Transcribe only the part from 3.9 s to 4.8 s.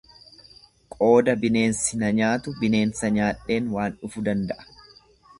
dhufu danda'a.